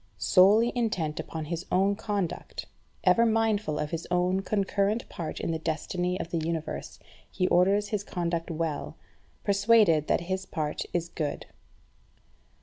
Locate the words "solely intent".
0.17-1.19